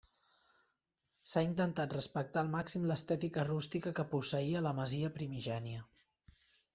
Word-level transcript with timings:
S'ha 1.33 1.43
intentat 1.47 1.93
respectar 1.97 2.41
al 2.43 2.49
màxim 2.55 2.87
l'estètica 2.91 3.45
rústica 3.49 3.93
que 3.99 4.07
posseïa 4.15 4.63
la 4.69 4.73
masia 4.81 5.13
primigènia. 5.19 5.85